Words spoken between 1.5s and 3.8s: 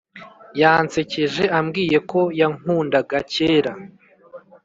ambwiye ko yankundaga kera